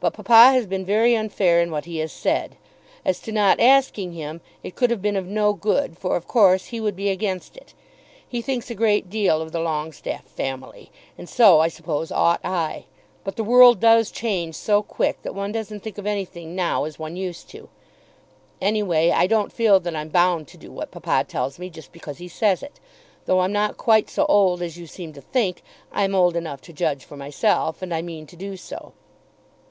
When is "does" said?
13.80-14.10